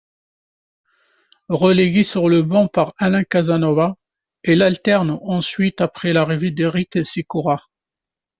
[1.49, 3.97] Relégué sur le banc par Alain Casanova,
[4.43, 7.59] il alterne ensuite après l'arrivée d'Éric Sikora.